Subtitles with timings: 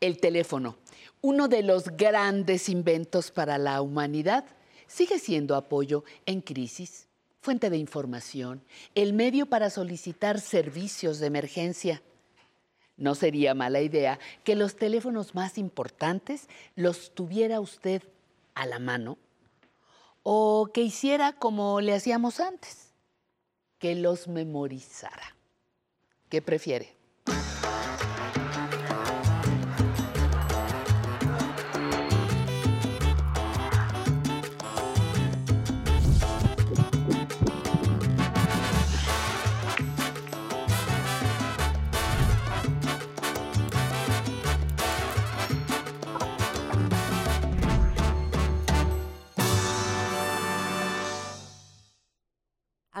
[0.00, 0.76] El teléfono,
[1.20, 4.44] uno de los grandes inventos para la humanidad,
[4.86, 7.06] sigue siendo apoyo en crisis,
[7.40, 8.62] fuente de información,
[8.94, 12.02] el medio para solicitar servicios de emergencia.
[12.96, 18.02] No sería mala idea que los teléfonos más importantes los tuviera usted
[18.54, 19.18] a la mano
[20.22, 22.92] o que hiciera como le hacíamos antes,
[23.78, 25.36] que los memorizara.
[26.28, 26.99] ¿Qué prefiere?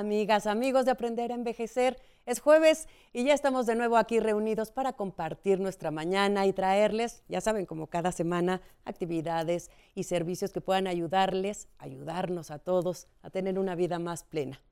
[0.00, 4.70] Amigas, amigos de Aprender a Envejecer, es jueves y ya estamos de nuevo aquí reunidos
[4.70, 10.62] para compartir nuestra mañana y traerles, ya saben, como cada semana, actividades y servicios que
[10.62, 14.62] puedan ayudarles, ayudarnos a todos a tener una vida más plena.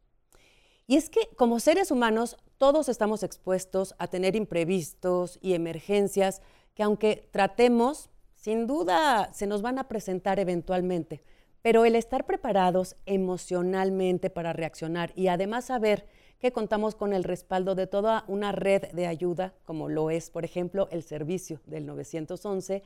[0.87, 6.41] Y es que como seres humanos todos estamos expuestos a tener imprevistos y emergencias
[6.75, 11.23] que aunque tratemos, sin duda se nos van a presentar eventualmente.
[11.63, 16.07] Pero el estar preparados emocionalmente para reaccionar y además saber
[16.39, 20.45] que contamos con el respaldo de toda una red de ayuda, como lo es, por
[20.45, 22.83] ejemplo, el servicio del 911,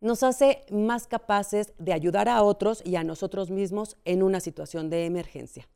[0.00, 4.90] nos hace más capaces de ayudar a otros y a nosotros mismos en una situación
[4.90, 5.68] de emergencia.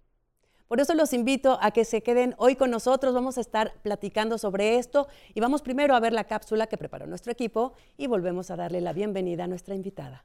[0.68, 3.14] Por eso los invito a que se queden hoy con nosotros.
[3.14, 7.06] Vamos a estar platicando sobre esto y vamos primero a ver la cápsula que preparó
[7.06, 10.24] nuestro equipo y volvemos a darle la bienvenida a nuestra invitada.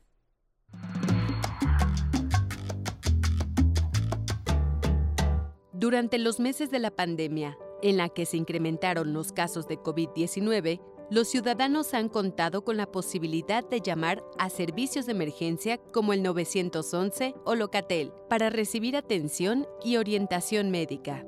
[5.82, 10.80] Durante los meses de la pandemia, en la que se incrementaron los casos de COVID-19,
[11.10, 16.22] los ciudadanos han contado con la posibilidad de llamar a servicios de emergencia como el
[16.22, 21.26] 911 o Locatel para recibir atención y orientación médica.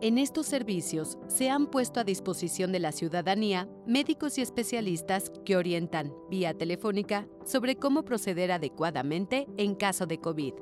[0.00, 5.58] En estos servicios se han puesto a disposición de la ciudadanía médicos y especialistas que
[5.58, 10.54] orientan, vía telefónica, sobre cómo proceder adecuadamente en caso de COVID.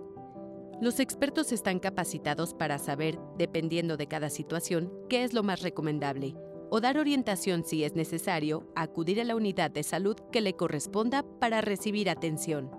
[0.81, 6.37] Los expertos están capacitados para saber, dependiendo de cada situación, qué es lo más recomendable
[6.70, 11.25] o dar orientación si es necesario, acudir a la unidad de salud que le corresponda
[11.41, 12.70] para recibir atención.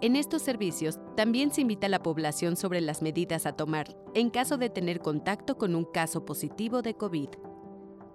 [0.00, 4.30] En estos servicios también se invita a la población sobre las medidas a tomar en
[4.30, 7.28] caso de tener contacto con un caso positivo de COVID.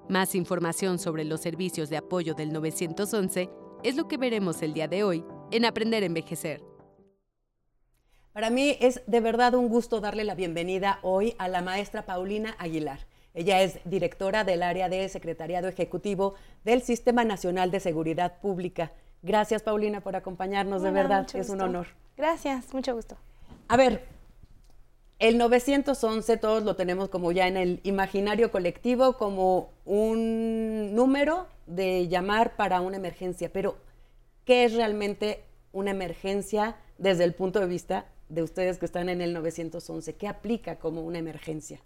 [0.08, 3.50] Más información sobre los servicios de apoyo del 911
[3.84, 6.69] es lo que veremos el día de hoy en Aprender a Envejecer.
[8.34, 12.56] Para mí es de verdad un gusto darle la bienvenida hoy a la maestra Paulina
[12.60, 13.00] Aguilar.
[13.34, 18.92] Ella es directora del área de Secretariado Ejecutivo del Sistema Nacional de Seguridad Pública.
[19.24, 21.88] Gracias, Paulina, por acompañarnos, de verdad, es un honor.
[22.18, 23.18] Gracias, mucho gusto.
[23.68, 24.06] A ver,
[25.18, 32.08] el 911 todos lo tenemos como ya en el imaginario colectivo como un número de
[32.08, 33.78] llamar para una emergencia, pero
[34.46, 39.22] ¿qué es realmente una emergencia desde el punto de vista de ustedes que están en
[39.22, 40.16] el 911?
[40.16, 41.82] ¿Qué aplica como una emergencia?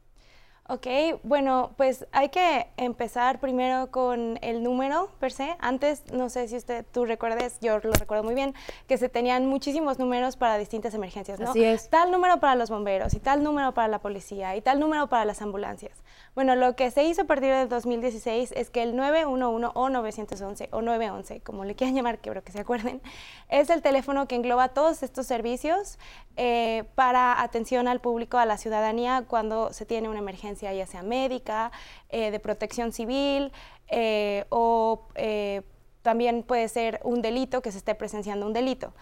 [0.70, 0.88] Ok,
[1.24, 5.58] bueno, pues hay que empezar primero con el número per se.
[5.60, 8.56] Antes, no sé si usted, tú recuerdes, yo lo recuerdo muy bien,
[8.88, 11.50] que se tenían muchísimos números para distintas emergencias, ¿no?
[11.50, 11.90] Así es.
[11.90, 15.26] Tal número para los bomberos y tal número para la policía y tal número para
[15.26, 16.02] las ambulancias.
[16.34, 20.70] Bueno, lo que se hizo a partir del 2016 es que el 911 o 911
[20.72, 23.02] o 911, como le quieran llamar, quiero que se acuerden,
[23.50, 26.00] es el teléfono que engloba todos estos servicios
[26.38, 31.04] eh, para atención al público, a la ciudadanía cuando se tiene una emergencia ya sea
[31.04, 31.72] médica,
[32.10, 33.52] eh, de protección civil
[33.88, 35.62] eh, o eh,
[36.02, 38.94] también puede ser un delito, que se esté presenciando un delito.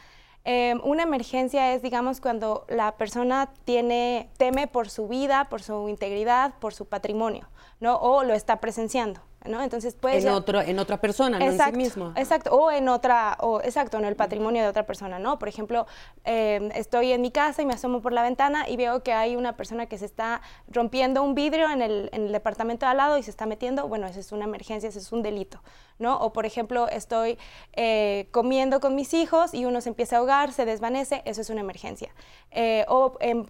[0.83, 6.53] una emergencia es, digamos, cuando la persona tiene, teme por su vida, por su integridad,
[6.59, 7.49] por su patrimonio,
[7.79, 7.97] ¿no?
[7.97, 9.21] O lo está presenciando.
[9.43, 12.13] Entonces puede en otro, en otra persona, no en sí mismo.
[12.15, 15.39] Exacto, o en otra, o exacto, en el patrimonio de otra persona, ¿no?
[15.39, 15.87] Por ejemplo,
[16.23, 19.35] em, estoy en mi casa y me asomo por la ventana y veo que hay
[19.35, 22.97] una persona que se está rompiendo un vidrio en el, en el departamento de al
[22.97, 25.61] lado y se está metiendo, bueno, eso es una emergencia, eso es un delito,
[25.97, 26.17] ¿no?
[26.17, 27.39] O por ejemplo, estoy
[27.73, 31.49] eh, comiendo con mis hijos y uno se empieza a ahogar, se desvanece, eso es
[31.49, 32.13] una emergencia.
[32.51, 33.45] Eh, o en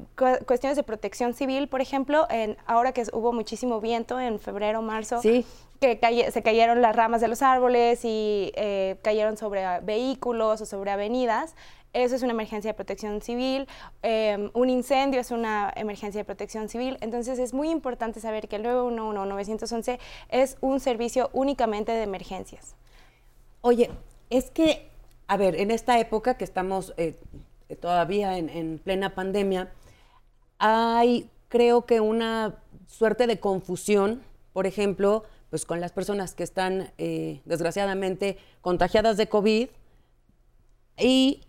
[0.45, 5.21] cuestiones de protección civil, por ejemplo, en, ahora que hubo muchísimo viento en febrero, marzo,
[5.21, 5.45] sí
[5.81, 10.91] que se cayeron las ramas de los árboles y eh, cayeron sobre vehículos o sobre
[10.91, 11.55] avenidas.
[11.91, 13.67] Eso es una emergencia de protección civil.
[14.03, 16.99] Em, un incendio es una emergencia de protección civil.
[17.01, 19.99] Entonces es muy importante saber que el 911 911
[20.29, 22.75] es un servicio únicamente de emergencias.
[23.61, 23.89] Oye,
[24.29, 24.87] es que,
[25.27, 27.17] a ver, en esta época que estamos eh,
[27.79, 29.71] todavía en plena pandemia,
[30.59, 34.21] hay, creo que una suerte de confusión,
[34.53, 39.67] por ejemplo, pues con las personas que están eh, desgraciadamente contagiadas de COVID
[40.97, 41.41] y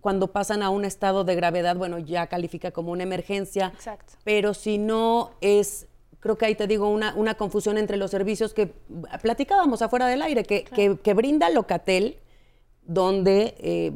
[0.00, 3.72] cuando pasan a un estado de gravedad, bueno, ya califica como una emergencia.
[3.74, 4.14] Exacto.
[4.24, 5.86] Pero si no es,
[6.18, 8.72] creo que ahí te digo, una, una confusión entre los servicios que
[9.22, 12.18] platicábamos afuera del aire, que, que, que brinda Locatel,
[12.82, 13.92] donde eh,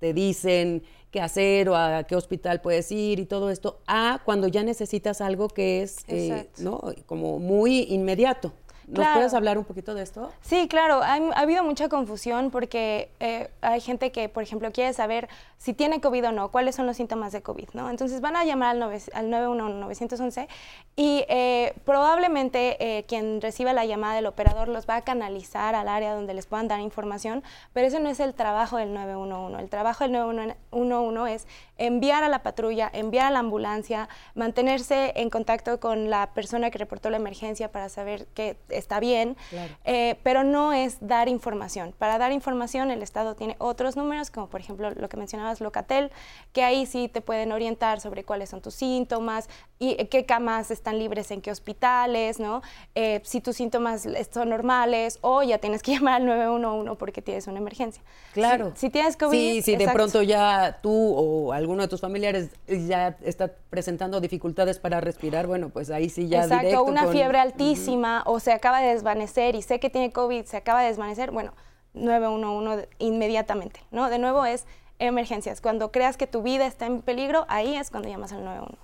[0.00, 0.82] te dicen
[1.12, 5.20] qué hacer o a qué hospital puedes ir y todo esto, a cuando ya necesitas
[5.20, 6.82] algo que es eh, ¿no?
[7.06, 8.52] como muy inmediato.
[8.86, 10.30] ¿Nos puedes hablar un poquito de esto?
[10.42, 11.02] Sí, claro.
[11.02, 15.28] Ha, habido mucha confusión porque eh, hay gente que, por ejemplo, quiere saber
[15.64, 17.88] si tiene COVID o no, cuáles son los síntomas de COVID, ¿no?
[17.88, 20.46] Entonces van a llamar al, 911-911
[20.94, 25.88] y eh, probablemente eh, quien reciba la llamada del operador los va a canalizar al
[25.88, 27.42] área donde les puedan dar información,
[27.72, 29.62] pero eso no es el trabajo del 911.
[29.62, 31.46] El trabajo del 911 es
[31.78, 36.78] enviar a la patrulla, enviar a la ambulancia, mantenerse en contacto con la persona que
[36.78, 39.36] reportó la emergencia para saber que está bien,
[39.84, 41.94] eh, pero no es dar información.
[41.98, 46.10] Para dar información el Estado tiene otros números, como por ejemplo lo que mencionabas, Locatel,
[46.52, 49.48] que ahí sí te pueden orientar sobre cuáles son tus síntomas
[49.78, 52.62] y qué camas están libres en qué hospitales, ¿no?
[52.94, 57.46] Eh, si tus síntomas son normales o ya tienes que llamar al 911 porque tienes
[57.46, 58.02] una emergencia.
[58.32, 58.72] Claro.
[58.74, 59.36] Si, tienes COVID...
[59.36, 64.78] Sí, si de pronto ya tú o alguno de tus familiares ya está presentando dificultades
[64.78, 68.94] para respirar, bueno, pues ahí sí ya Exacto, una fiebre altísima o se acaba de
[68.94, 71.52] desvanecer y sé que tiene COVID, se acaba de desvanecer, bueno,
[71.92, 74.08] 911 inmediatamente, ¿no?
[74.08, 74.64] De nuevo es
[74.98, 75.60] emergencias.
[75.60, 78.78] Cuando creas que tu vida está en peligro, ahí es cuando llamas al 911.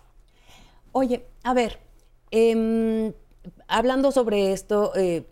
[0.93, 1.79] Oye, a ver,
[2.31, 3.15] em,
[3.69, 5.25] hablando sobre esto, eh,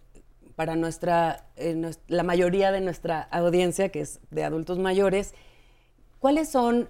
[0.56, 5.34] para nuestra, eh, la mayoría de nuestra audiencia, que es de adultos mayores,
[6.20, 6.88] ¿cuáles son,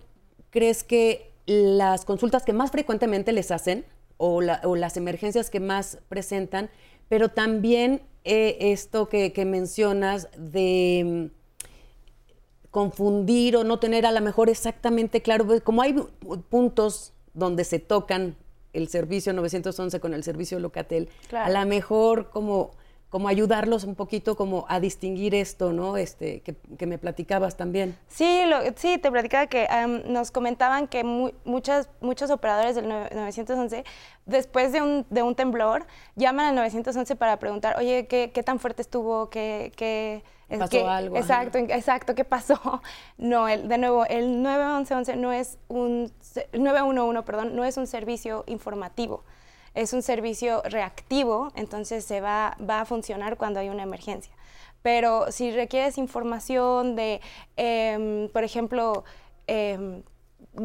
[0.51, 3.87] crees que, las consultas que más frecuentemente les hacen
[4.19, 6.69] o, las emergencias que más presentan,
[7.09, 14.51] pero también eh, esto que, mencionas de mm, confundir o no tener a lo mejor
[14.51, 15.95] exactamente claro, pues, como hay
[16.49, 18.37] puntos donde se tocan
[18.73, 22.73] el servicio 911 con el servicio Locatel, a lo mejor como
[23.11, 25.97] como ayudarlos un poquito como a distinguir esto, ¿no?
[25.97, 27.97] Este, que, me platicabas también.
[28.09, 29.67] Sí, lo, sí, te platicaba que
[30.07, 33.85] nos comentaban que muchas, muchos operadores del 911,
[34.27, 38.59] después de un, de un temblor, llaman al 911 para preguntar, oye, ¿qué, qué tan
[38.59, 39.31] fuerte estuvo?
[39.31, 40.23] ¿Qué, qué
[40.59, 41.17] pasó algo?
[41.17, 42.83] Exacto, exacto, ¿qué pasó?
[43.17, 46.13] No, el, de nuevo, el 911 no es un,
[46.53, 49.25] 911, perdón, no es un servicio informativo
[49.75, 54.33] es un servicio reactivo, entonces se va, va a funcionar cuando hay una emergencia.
[54.83, 57.21] Pero si requieres información de,
[57.57, 59.05] em, por ejemplo,
[59.47, 60.03] eh,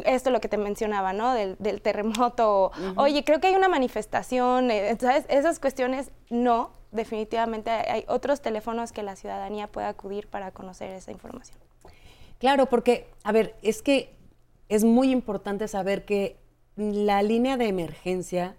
[0.05, 1.33] esto lo que te mencionaba, ¿no?
[1.33, 2.71] Del, terremoto.
[2.95, 4.71] Oye, creo que hay una manifestación.
[4.71, 5.25] Eh, ¿sabes?
[5.29, 6.71] Esas cuestiones, no.
[6.91, 11.57] Definitivamente hay otros teléfonos que la ciudadanía pueda acudir para conocer esa información.
[12.38, 14.15] Claro, porque, a ver, es que
[14.69, 16.38] es muy importante saber que
[16.75, 18.56] la línea de emergencia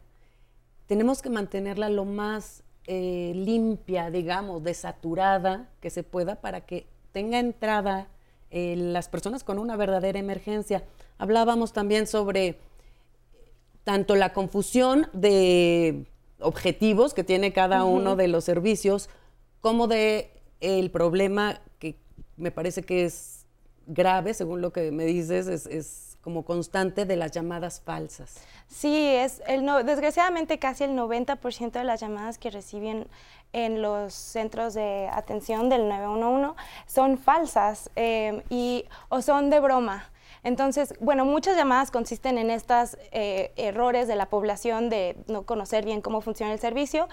[0.86, 7.38] tenemos que mantenerla lo más eh, limpia, digamos, desaturada que se pueda para que tenga
[7.38, 8.08] entrada
[8.50, 10.84] eh, las personas con una verdadera emergencia.
[11.16, 12.58] Hablábamos también sobre
[13.84, 16.06] tanto la confusión de
[16.40, 19.08] objetivos que tiene cada uno de los servicios,
[19.60, 21.96] como de el problema que
[22.36, 23.46] me parece que es
[23.86, 28.36] grave, según lo que me dices, es como constante de las llamadas falsas.
[28.66, 33.06] Sí, es el desgraciadamente casi el 90% de las llamadas que reciben
[33.52, 36.54] en los centros de atención del 911
[36.86, 40.10] son falsas em, y, o son de broma.
[40.42, 45.84] Entonces, bueno, muchas llamadas consisten en estos eh, errores de la población de no conocer
[45.84, 47.06] bien cómo funciona el servicio.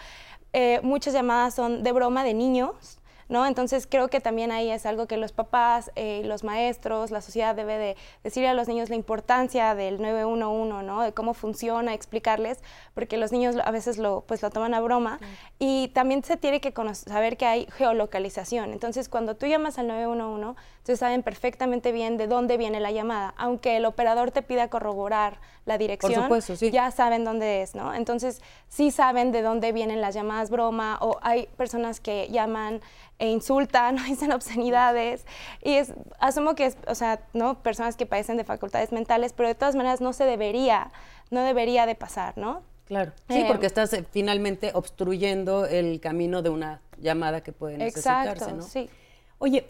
[0.53, 3.00] Eh, muchas llamadas son de broma de niños
[3.31, 3.47] ¿no?
[3.47, 7.55] Entonces creo que también ahí es algo que los papás, eh, los maestros, la sociedad
[7.55, 7.95] debe de
[8.25, 11.01] decirle a los niños la importancia del 911, ¿no?
[11.01, 12.59] De cómo funciona, explicarles,
[12.93, 15.19] porque los niños a veces lo, pues, lo toman a broma.
[15.59, 18.73] Y también se tiene que saber que hay geolocalización.
[18.73, 20.59] Entonces cuando tú llamas al 911,
[20.91, 23.33] entonces saben perfectamente bien de dónde viene la llamada.
[23.37, 26.29] Aunque el operador te pida corroborar la dirección,
[26.69, 27.93] ya saben dónde es, ¿no?
[27.93, 32.81] Entonces sí saben de dónde vienen las llamadas broma o hay personas que llaman
[33.19, 35.25] e insultan o dicen obscenidades.
[35.63, 37.63] Y es, asumo que es, o sea, ¿no?
[37.63, 40.91] Personas que padecen de facultades mentales, pero de todas maneras no se debería,
[41.29, 42.63] no debería de pasar, ¿no?
[42.85, 43.13] Claro.
[43.29, 48.31] Sí, eh, porque estás eh, finalmente obstruyendo el camino de una llamada que puede necesitarse,
[48.31, 48.63] exacto, ¿no?
[48.63, 48.89] Sí.
[49.37, 49.65] Oye,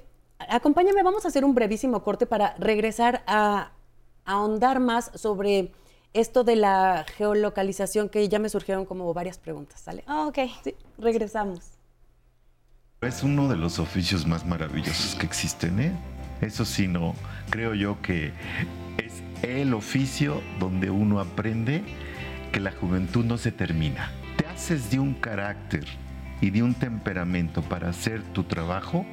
[0.50, 3.72] acompáñame, vamos a hacer un brevísimo corte para regresar a,
[4.26, 5.72] ahondar más sobre
[6.14, 10.04] esto de la geolocalización, que ya me surgieron como varias preguntas, ¿sale?
[10.08, 10.40] Ah, ok.
[10.64, 11.72] Sí, regresamos.
[13.02, 15.92] Es uno de los oficios más maravillosos que existen, ¿eh?
[16.42, 17.16] Eso sí, no,
[17.50, 18.34] creo yo que
[18.98, 21.84] es el oficio donde uno aprende
[22.52, 24.12] que la juventud no se termina.
[24.38, 25.86] Te haces de un carácter
[26.42, 29.06] y de un temperamento para hacer tu trabajo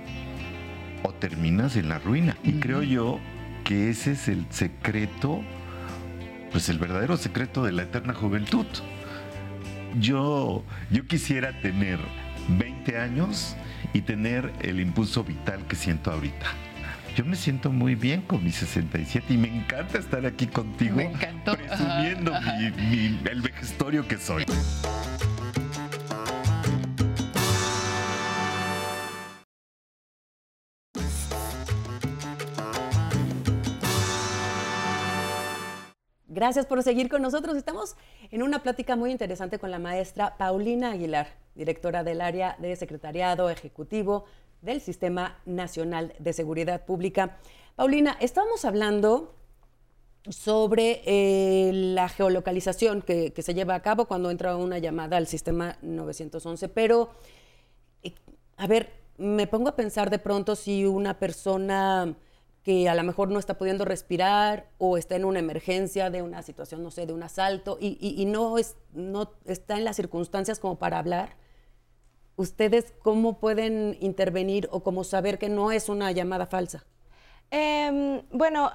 [1.02, 2.36] o terminas en la ruina.
[2.44, 3.18] Y creo yo
[3.64, 5.42] que ese es el secreto,
[6.52, 8.66] pues el verdadero secreto de la eterna juventud.
[9.98, 11.98] Yo, yo quisiera tener
[12.58, 13.56] 20 años
[13.92, 16.46] y tener el impulso vital que siento ahorita.
[17.16, 20.96] Yo me siento muy bien con mis 67 y me encanta estar aquí contigo.
[20.96, 21.10] Me.
[21.56, 24.44] Presumiendo mi- mi- el vejestorio que soy.
[36.38, 37.56] Gracias por seguir con nosotros.
[37.56, 37.96] Estamos
[38.30, 41.26] en una plática muy interesante con la maestra Paulina Aguilar,
[41.56, 44.24] directora del área de secretariado ejecutivo
[44.62, 47.38] del Sistema Nacional de Seguridad Pública.
[47.74, 49.34] Paulina, estábamos hablando
[50.28, 55.76] sobre eh, la geolocalización que, se lleva a cabo cuando entra una llamada al sistema
[55.82, 57.10] 911, pero
[58.04, 58.14] eh,
[58.56, 62.14] a ver, me pongo a pensar de pronto si una persona
[62.68, 66.42] que a lo mejor no está pudiendo respirar o está en una emergencia de una
[66.42, 70.78] situación, no sé, de un asalto y, no, es, no está en las circunstancias como
[70.78, 71.36] para hablar,
[72.36, 76.84] ¿ustedes cómo pueden intervenir o cómo saber que no es una llamada falsa?
[77.50, 78.70] Em, bueno,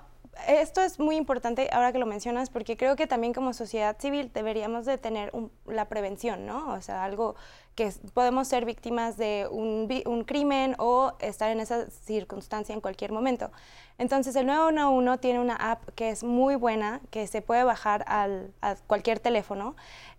[0.47, 4.31] esto es muy importante ahora que lo mencionas porque creo que también como sociedad civil
[4.33, 5.31] deberíamos de tener
[5.67, 6.73] la prevención, ¿no?
[6.73, 7.35] O sea, algo
[7.75, 13.51] que podemos ser víctimas de un crimen o estar en esa circunstancia en cualquier momento.
[13.97, 18.51] Entonces el 911 tiene una app que es muy buena, que se puede bajar al,
[18.61, 19.75] a cualquier teléfono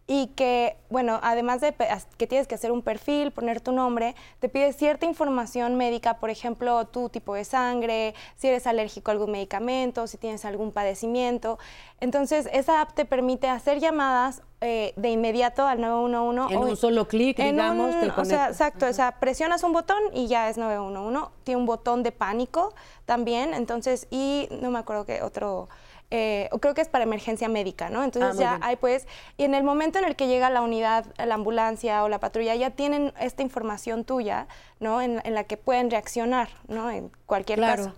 [0.07, 1.75] y que, bueno, además de
[2.19, 6.29] que tienes que hacer un perfil, poner tu nombre, te pide cierta información médica, por
[6.29, 11.59] ejemplo, tu tipo de sangre, si eres alérgico a algún medicamento, si tienes algún padecimiento.
[12.01, 16.55] Entonces, esa app te permite hacer llamadas eh, de inmediato al 911.
[16.55, 19.73] En o- un solo clic, digamos, un- te o sea, exacto, o sea, presionas un
[19.73, 21.31] botón y ya es 911.
[21.45, 22.75] Tiene un botón de pánico
[23.07, 25.69] también, entonces, y no me acuerdo qué otro,
[26.17, 28.05] eh, creo que es para emergencia médica, ¿no?
[28.05, 28.63] Entonces Ah, ya bien.
[28.63, 32.09] hay pues, y en el momento en el que llega la unidad, la ambulancia o
[32.09, 34.47] la patrulla, ya tienen esta información tuya,
[34.79, 35.03] ¿no?
[35.03, 36.89] En, en la que pueden reaccionar, ¿no?
[36.91, 37.85] En cualquier Claro.
[37.87, 37.95] caso.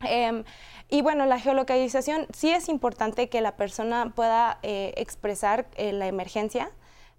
[0.00, 0.44] Em,
[0.90, 6.06] y bueno, la geolocalización sí es importante que la persona pueda eh, expresar eh, la
[6.06, 6.70] emergencia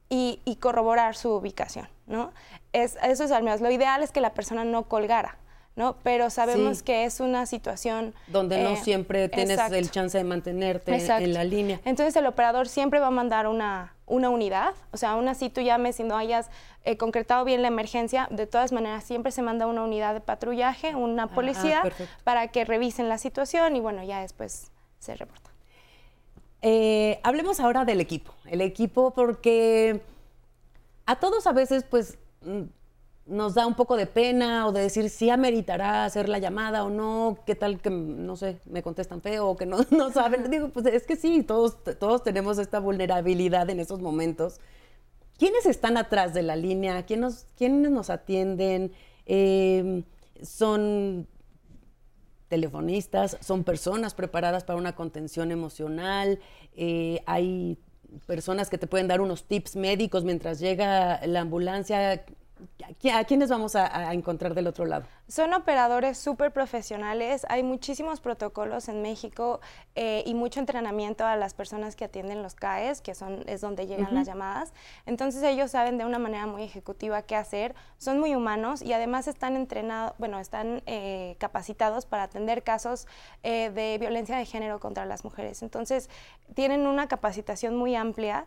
[0.10, 2.32] y, y corroborar su ubicación, ¿no?
[2.74, 3.62] Es, eso es al menos.
[3.62, 5.38] Lo ideal es que la persona no colgara,
[5.78, 5.96] ¿no?
[6.04, 6.84] Pero sabemos Sí.
[6.84, 8.14] que es una situación...
[8.28, 9.76] Donde no eh, siempre tienes exacto.
[9.76, 11.24] el chance de mantenerte Exacto.
[11.24, 11.80] en la línea.
[11.86, 15.62] Entonces el operador siempre va a mandar una, una unidad, o sea, aún así tú
[15.62, 16.50] llames y no hayas
[16.84, 20.96] eh, concretado bien la emergencia, de todas maneras siempre se manda una unidad de patrullaje,
[20.96, 22.14] una policía, Ah, perfecto.
[22.24, 25.52] para que revisen la situación y bueno, ya después se reporta.
[26.64, 28.34] Eh, hablemos ahora del equipo.
[28.46, 30.02] El equipo porque
[31.06, 32.64] a todos a veces pues mm,
[33.28, 36.90] nos da un poco de pena o de decir si ameritará hacer la llamada o
[36.90, 40.50] no, qué tal que, no sé, me contestan feo o que no, no saben.
[40.50, 44.60] Digo, pues es que sí, todos, todos tenemos esta vulnerabilidad en esos momentos.
[45.38, 47.06] ¿Quiénes están atrás de la línea?
[47.06, 48.92] ¿Quién nos, ¿Quiénes nos atienden?
[49.26, 50.04] Eh,
[50.42, 51.28] ¿Son
[52.48, 53.38] telefonistas?
[53.42, 56.40] ¿Son personas preparadas para una contención emocional?
[56.76, 57.78] Eh, ¿Hay
[58.26, 62.26] personas que te pueden dar unos tips médicos mientras llega la ambulancia?
[63.14, 65.06] ¿A, quiénes vamos a, a encontrar del otro lado?
[65.28, 69.60] Son operadores súper profesionales, hay muchísimos protocolos en México
[69.96, 73.88] eh, y mucho entrenamiento a las personas que atienden los CAES, que son, es donde
[73.88, 74.72] llegan las llamadas.
[75.06, 79.28] Entonces ellos saben de una manera muy ejecutiva qué hacer, son muy humanos y además
[79.28, 83.06] están entrenados, bueno, están eh, capacitados para atender casos
[83.44, 85.62] eh, de violencia de género contra las mujeres.
[85.62, 86.10] Entonces
[86.54, 88.46] tienen una capacitación muy amplia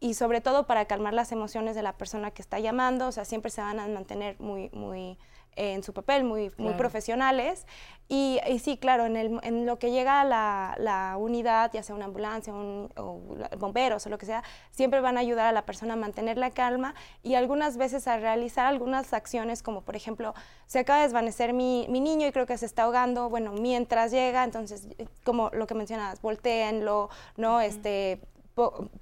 [0.00, 3.24] y sobre todo para calmar las emociones de la persona que está llamando, o sea,
[3.26, 5.18] siempre se van a mantener muy, muy
[5.56, 6.76] eh, en su papel, muy, muy Claro.
[6.78, 7.66] profesionales.
[8.08, 11.94] Y, y sí, claro, en, el, en lo que llega la, la unidad, ya sea
[11.94, 13.20] una ambulancia un- o
[13.58, 16.50] bomberos o lo que sea, siempre van a ayudar a la persona a mantener la
[16.50, 20.34] calma y algunas veces a realizar algunas acciones como, por ejemplo,
[20.66, 24.12] se acaba de desvanecer mi, mi niño y creo que se está ahogando, bueno, mientras
[24.12, 24.88] llega, entonces,
[25.24, 27.60] como lo que mencionabas, volteenlo, ¿no?
[27.60, 28.20] Este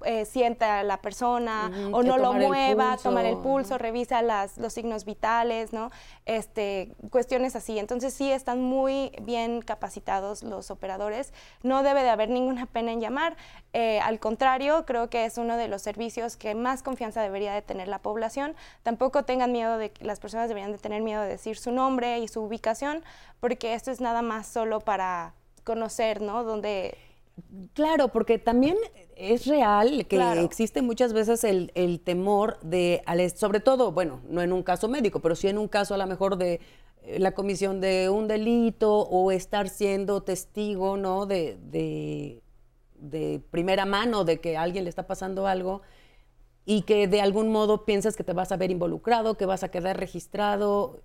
[0.05, 4.73] eh, sienta a la persona o no lo mueva, tomar el pulso, revisa las, los
[4.73, 5.91] signos vitales, ¿no?
[6.25, 7.77] Este, cuestiones así.
[7.79, 11.33] Entonces sí están muy bien capacitados los operadores.
[11.63, 13.35] No debe de haber ninguna pena en llamar.
[13.73, 17.61] Eh, al contrario, creo que es uno de los servicios que más confianza debería de
[17.61, 18.55] tener la población.
[18.83, 22.19] Tampoco tengan miedo de que las personas deberían de tener miedo de decir su nombre
[22.19, 23.03] y su ubicación,
[23.39, 26.43] porque esto es nada más solo para conocer, ¿no?
[26.43, 26.97] Donde
[27.73, 28.77] Claro, porque también
[29.15, 33.01] es real que existe muchas veces el, temor de,
[33.35, 36.07] sobre todo, bueno, no en un caso médico, pero sí en un caso a lo
[36.07, 36.61] mejor de
[37.03, 41.25] eh, la comisión de un delito o estar siendo testigo, ¿no?
[41.25, 42.41] De, de,
[43.51, 45.81] primera mano de que a alguien le está pasando algo
[46.65, 49.69] y que de algún modo piensas que te vas a ver involucrado, que vas a
[49.69, 51.01] quedar registrado.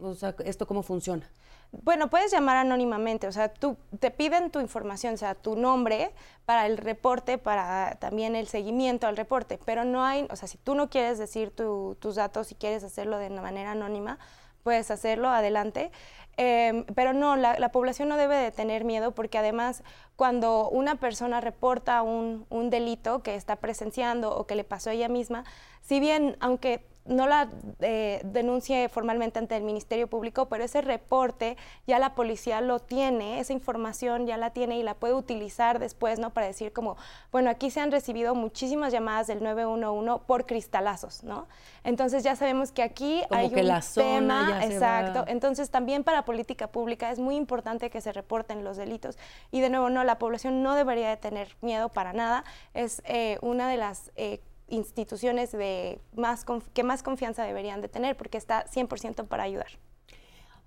[0.00, 1.28] o sea, ¿esto cómo funciona?
[1.72, 6.12] Bueno, puedes llamar anónimamente, o sea, tú te piden tu información, o sea, tu nombre
[6.44, 10.58] para el reporte, para también el seguimiento al reporte, pero no hay, o sea, si
[10.58, 14.18] tú no quieres decir tus datos y quieres hacerlo de una manera anónima,
[14.62, 15.90] puedes hacerlo, adelante.
[16.36, 19.82] Em, pero no, la, población no debe de tener miedo porque además
[20.16, 24.92] cuando una persona reporta un, un delito que está presenciando o que le pasó a
[24.94, 25.44] ella misma,
[25.82, 31.56] si bien aunque no la eh, denuncie formalmente ante el Ministerio Público, pero ese reporte
[31.86, 36.18] ya la policía lo tiene, esa información ya la tiene y la puede utilizar después,
[36.18, 36.30] ¿no?
[36.30, 36.96] Para decir como,
[37.32, 41.48] bueno, aquí se han recibido muchísimas llamadas del 911 por cristalazos, ¿no?
[41.84, 45.24] Entonces ya sabemos que aquí hay un la tema, exacto.
[45.26, 49.18] Entonces también para política pública es muy importante que se reporten los delitos
[49.50, 52.44] y de nuevo, no, la población no debería de tener miedo para nada.
[52.74, 54.40] Es eh, una de las eh,
[54.72, 59.68] instituciones de más que más confianza deberían de tener porque está 100% para ayudar.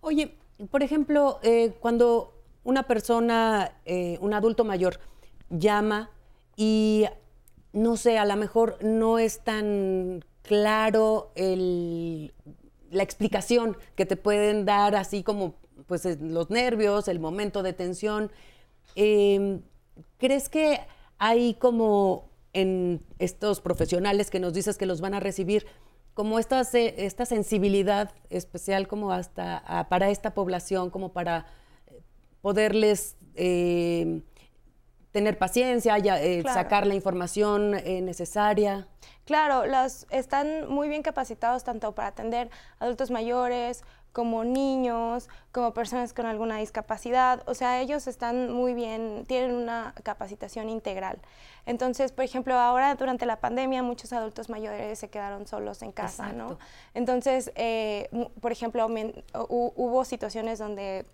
[0.02, 0.38] Oye,
[0.70, 2.34] por ejemplo, eh, cuando
[2.64, 5.00] una persona, eh, un adulto mayor,
[5.50, 6.12] llama
[6.56, 7.06] y
[7.74, 14.96] no sé, a lo mejor no es tan claro la explicación que te pueden dar,
[14.96, 15.56] así como
[15.88, 18.32] pues, los nervios, el momento de tensión.
[18.96, 19.62] Em,
[20.18, 20.80] ¿Crees que
[21.18, 25.68] hay como en estos profesionales que nos dices que los van a recibir,
[26.14, 31.46] como esta, esta sensibilidad especial como hasta para esta población, como para
[31.88, 32.02] eh,
[32.42, 34.22] poderles eh,
[35.12, 38.88] tener paciencia, eh, sacar la información necesaria.
[39.26, 43.84] Claro, los, están muy bien capacitados tanto para atender adultos mayores
[44.16, 47.44] como niños, como personas con alguna discapacidad.
[47.48, 51.20] O sea, ellos están muy bien, tienen una capacitación integral.
[51.66, 56.32] Entonces, por ejemplo, ahora durante la pandemia muchos adultos mayores se quedaron solos en casa,
[56.32, 56.58] ¿no?
[56.94, 58.88] Entonces, eh, por ejemplo,
[59.50, 61.06] hubo situaciones donde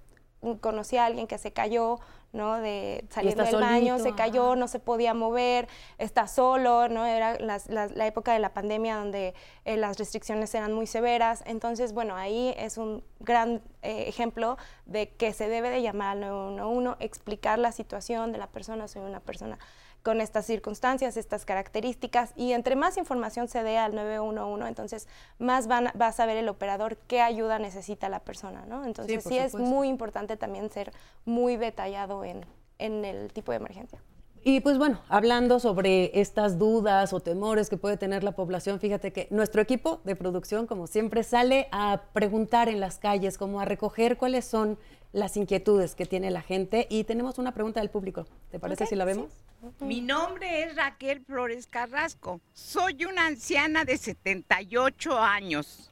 [0.60, 2.00] conocí a alguien que se cayó,
[2.34, 2.60] ¿no?
[2.60, 5.68] De saliendo del baño, se cayó, no se podía mover,
[5.98, 7.06] está solo, ¿no?
[7.06, 9.34] Era la, época de la pandemia donde
[9.66, 11.44] eh, las restricciones eran muy severas.
[11.46, 16.22] Entonces, bueno, ahí es un gran eh, ejemplo de que se debe de llamar al
[16.22, 19.60] 911, explicar la situación de la persona, soy una persona
[20.04, 25.68] con estas circunstancias, estas características, y entre más información se dé al 911, entonces más
[25.68, 28.86] van, va a saber el operador qué ayuda necesita la persona, ¿no?
[28.86, 30.92] Entonces sí, es muy importante también ser
[31.26, 32.46] muy detallado en,
[32.80, 34.02] en el tipo de emergencia.
[34.44, 39.14] Y pues bueno, hablando sobre estas dudas o temores que puede tener la población, fíjate
[39.14, 43.66] que nuestro equipo de producción, como siempre, sale a preguntar en las calles, como a
[43.66, 44.80] recoger cuáles son
[45.14, 46.88] las inquietudes que tiene la gente.
[46.90, 48.26] Y tenemos una pregunta del público.
[48.50, 49.32] ¿Te parece si la vemos?
[49.80, 52.42] Mi nombre es Raquel Flores Carrasco.
[52.54, 55.92] Soy una anciana de 78 años.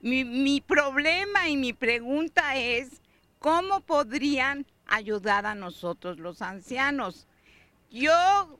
[0.00, 3.02] Mi, mi problema y mi pregunta es,
[3.38, 7.26] ¿cómo podrían ayudar a nosotros los ancianos?
[7.94, 8.58] Yo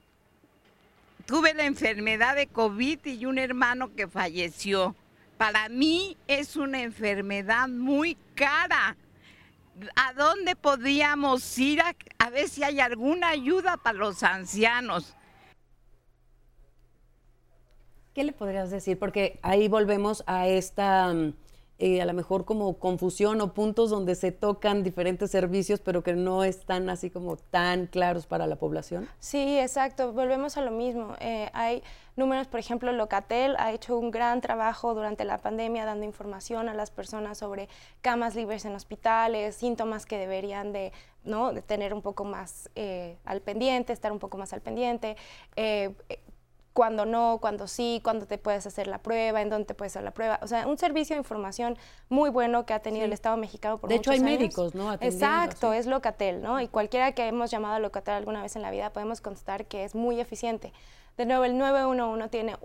[1.25, 4.95] tuve la enfermedad de COVID y un hermano que falleció.
[5.37, 8.95] Para mí es una enfermedad muy cara.
[9.97, 15.13] ¿A dónde podríamos ir a, ver si hay alguna ayuda para los ancianos?
[18.13, 18.97] ¿Qué le podrías decir?
[18.97, 21.33] Porque ahí volvemos a esta mm,
[21.77, 26.13] eh, a lo mejor como confusión o puntos donde se tocan diferentes servicios, pero que
[26.13, 29.09] no están así como tan claros para la población?
[29.19, 30.13] Sí, exacto.
[30.13, 31.15] Volvemos a lo mismo.
[31.19, 31.83] Eh, hay
[32.15, 36.73] números, por ejemplo, Locatel ha hecho un gran trabajo durante la pandemia dando información a
[36.73, 37.67] las personas sobre
[38.01, 40.93] camas libres en hospitales, síntomas que deberían de,
[41.25, 41.51] ¿no?
[41.51, 45.17] de tener un poco más eh, al pendiente, estar un poco más al pendiente
[46.75, 50.03] cuando no, cuando sí, cuándo te puedes hacer la prueba, en dónde te puedes hacer
[50.03, 50.41] la prueba.
[50.41, 51.77] O sea, un servicio de información
[52.09, 54.91] muy bueno que ha tenido el Estado mexicano por De hecho, hay médicos, ¿no?
[54.95, 56.59] Exacto, es Locatel, ¿no?
[56.59, 59.85] Y cualquiera que hemos llamado a Locatel alguna vez en la vida podemos constatar que
[59.85, 60.73] es muy eficiente.
[61.15, 62.57] De nuevo, el 911 tiene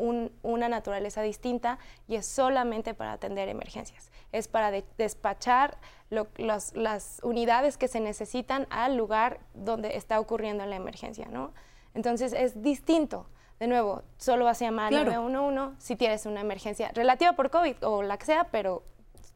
[0.42, 4.10] una naturaleza distinta y es solamente para atender emergencias.
[4.32, 5.78] Es para despachar
[6.10, 11.52] las unidades que se necesitan al lugar donde está ocurriendo la emergencia, ¿no?
[11.94, 13.26] Entonces es distinto.
[13.60, 17.76] De nuevo, solo vas a llamar al 911 si tienes una emergencia relativa por COVID
[17.82, 18.82] o la que sea, pero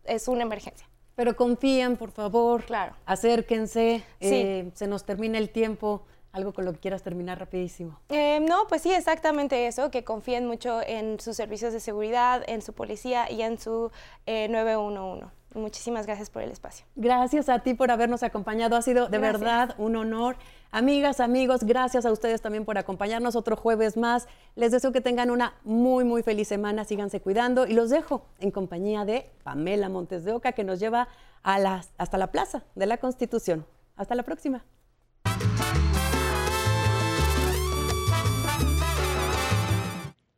[0.04, 0.88] es una emergencia.
[1.14, 2.64] Pero confíen, por favor.
[2.64, 2.94] Claro.
[3.04, 4.02] Acérquense.
[4.20, 6.06] Eh, se nos termina el tiempo.
[6.32, 8.00] Algo con lo que quieras terminar rapidísimo.
[8.08, 12.62] Eh, no, pues sí, exactamente eso, que confíen mucho en sus servicios de seguridad, en
[12.62, 13.92] su policía y en su
[14.26, 15.26] 911.
[15.54, 16.84] Muchísimas gracias por el espacio.
[16.96, 18.76] Gracias a ti por habernos acompañado.
[18.76, 20.36] Ha sido de verdad un honor.
[20.72, 24.26] Amigas, amigos, gracias a ustedes también por acompañarnos otro jueves más.
[24.56, 26.84] Les deseo que tengan una muy, muy feliz semana.
[26.84, 31.08] Síganse cuidando y los dejo en compañía de Pamela Montes de Oca, que nos lleva
[31.44, 33.64] a hasta la Plaza de la Constitución.
[33.96, 34.64] Hasta la próxima.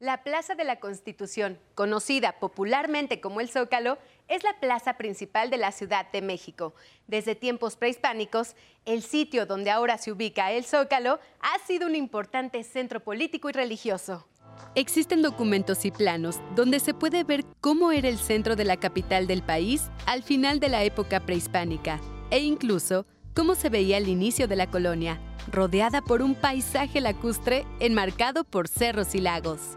[0.07, 5.57] La Plaza de la Constitución, conocida popularmente como el Zócalo, es la plaza principal de
[5.57, 6.77] la Ciudad de México.
[7.09, 12.63] Desde tiempos prehispánicos, el sitio donde ahora se ubica el Zócalo ha sido un importante
[12.63, 14.29] centro político y religioso.
[14.77, 19.27] Existen documentos y planos donde se puede ver cómo era el centro de la capital
[19.27, 24.47] del país al final de la época prehispánica e incluso cómo se veía el inicio
[24.47, 29.77] de la colonia, rodeada por un paisaje lacustre enmarcado por cerros y lagos.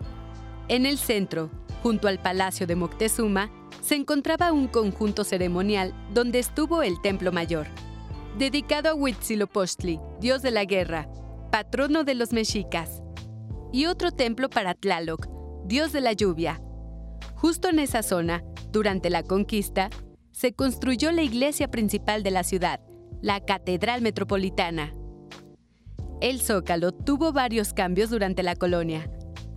[0.69, 1.49] En el centro,
[1.81, 3.49] junto al Palacio de Moctezuma,
[3.81, 7.65] se encontraba un conjunto ceremonial donde estuvo el Templo Mayor,
[8.37, 11.09] dedicado a Huitzilopochtli, dios de la guerra,
[11.51, 13.01] patrono de los mexicas,
[13.73, 15.27] y otro templo para Tlaloc,
[15.65, 16.61] dios de la lluvia.
[17.33, 19.89] Justo en esa zona, durante la conquista,
[20.31, 22.79] se construyó la iglesia principal de la ciudad,
[23.23, 24.93] la Catedral Metropolitana.
[26.21, 29.09] El Zócalo tuvo varios cambios durante la colonia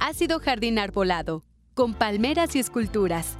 [0.02, 3.36] ha sido jardín arbolado, con palmeras y esculturas.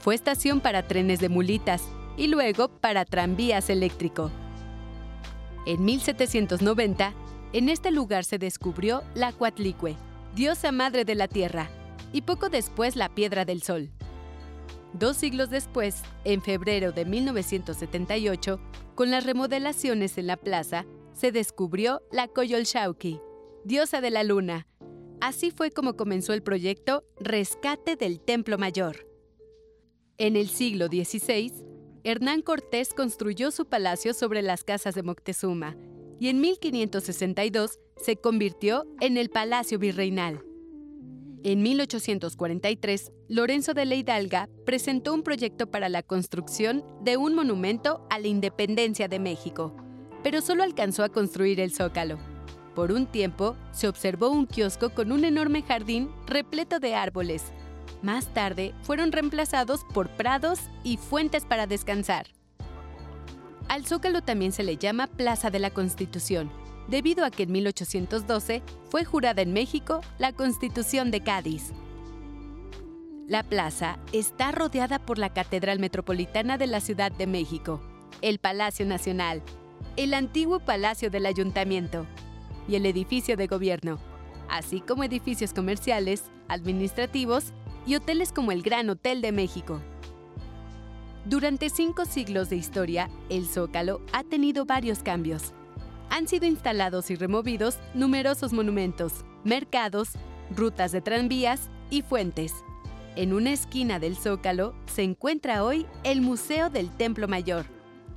[0.00, 1.84] Fue estación para trenes de mulitas
[2.16, 4.32] y luego para tranvías eléctrico.
[5.64, 7.14] En 1790,
[7.52, 9.94] en este lugar se descubrió la Cuatlicue,
[10.34, 11.70] diosa madre de la tierra,
[12.12, 13.92] y poco después la Piedra del Sol.
[14.94, 18.58] Dos siglos después, en febrero de 1978,
[18.96, 23.20] con las remodelaciones en la plaza, se descubrió la Coyolxauqui,
[23.64, 24.66] diosa de la luna,
[25.22, 29.06] Así fue como comenzó el proyecto Rescate del Templo Mayor.
[30.18, 31.52] En el siglo XVI,
[32.02, 35.76] Hernán Cortés construyó su palacio sobre las casas de Moctezuma
[36.18, 40.44] y en 1562 se convirtió en el Palacio Virreinal.
[41.44, 48.04] En 1843, Lorenzo de la Hidalga presentó un proyecto para la construcción de un monumento
[48.10, 49.76] a la independencia de México,
[50.24, 52.31] pero solo alcanzó a construir el zócalo.
[52.74, 57.44] Por un tiempo, se observó un kiosco con un enorme jardín repleto de árboles.
[58.02, 62.26] Más tarde, fueron reemplazados por prados y fuentes para descansar.
[63.68, 66.50] Al Zócalo también se le llama Plaza de la Constitución,
[66.88, 71.72] debido a que en 1812 fue jurada en México la Constitución de Cádiz.
[73.28, 77.80] La plaza está rodeada por la Catedral Metropolitana de la Ciudad de México,
[78.20, 79.42] el Palacio Nacional,
[79.96, 82.06] el antiguo Palacio del Ayuntamiento,
[82.68, 83.98] y el edificio de gobierno,
[84.48, 87.52] así como edificios comerciales, administrativos
[87.86, 89.80] y hoteles como el Gran Hotel de México.
[91.24, 95.52] Durante cinco siglos de historia, el Zócalo ha tenido varios cambios.
[96.10, 100.10] Han sido instalados y removidos numerosos monumentos, mercados,
[100.54, 102.52] rutas de tranvías y fuentes.
[103.14, 107.66] En una esquina del Zócalo se encuentra hoy el Museo del Templo Mayor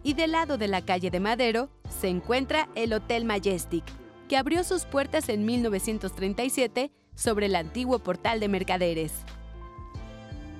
[0.03, 3.83] y del lado de la calle de Madero se encuentra el Hotel Majestic,
[4.27, 9.13] que abrió sus puertas en 1937 sobre el antiguo portal de mercaderes.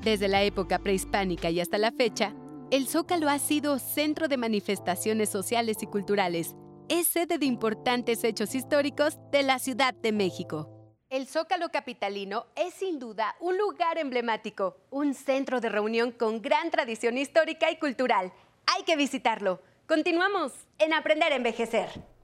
[0.03, 2.33] Desde la época prehispánica y hasta la fecha,
[2.71, 6.55] el Zócalo ha sido centro de manifestaciones sociales y culturales.
[6.89, 10.69] Es sede de importantes hechos históricos de la Ciudad de México.
[11.09, 16.71] El Zócalo Capitalino es sin duda un lugar emblemático, un centro de reunión con gran
[16.71, 18.33] tradición histórica y cultural.
[18.65, 19.61] Hay que visitarlo.
[19.87, 22.14] Continuamos en Aprender a Envejecer.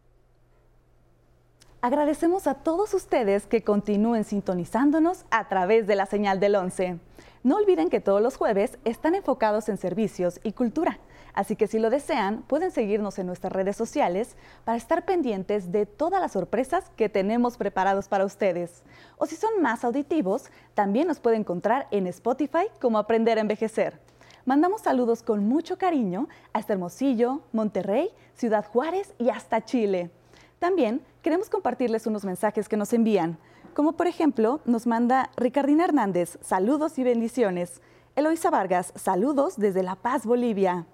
[1.84, 7.00] Agradecemos a todos ustedes que continúen sintonizándonos a través de la señal del 11.
[7.42, 11.00] No olviden que todos los jueves están enfocados en servicios y cultura.
[11.34, 15.88] Así que si lo desean, pueden seguirnos en nuestras redes sociales para estar pendientes de
[15.88, 18.84] todas las sorpresas que tenemos preparados para ustedes.
[19.18, 24.00] O si son más auditivos, también nos pueden encontrar en Spotify como Aprender a Envejecer.
[24.46, 30.12] Mandamos saludos con mucho cariño hasta Hermosillo, Monterrey, Ciudad Juárez y hasta Chile.
[30.62, 33.40] También queremos compartirles unos mensajes que nos envían,
[33.74, 37.82] como por ejemplo nos manda Ricardina Hernández, saludos y bendiciones.
[38.16, 40.86] Eloisa Vargas, saludos desde La Paz, Bolivia.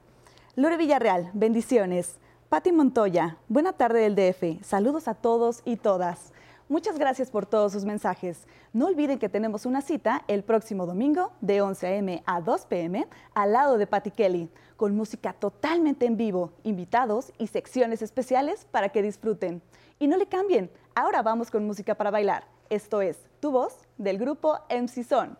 [0.55, 2.17] Lore Villarreal, bendiciones.
[2.47, 6.31] Patti Montoya, buena tarde del DF, saludos a todos y todas.
[6.69, 8.47] Muchas gracias por todos sus mensajes.
[8.71, 12.23] No olviden que tenemos una cita el próximo domingo de 11 a.m.
[12.25, 13.05] a 2 p.m.
[13.33, 18.89] al lado de Patty Kelly, con música totalmente en vivo, invitados y secciones especiales para
[18.89, 19.61] que disfruten.
[19.99, 22.45] Y no le cambien, ahora vamos con música para bailar.
[22.69, 25.37] Esto es Tu Voz del grupo MC Son.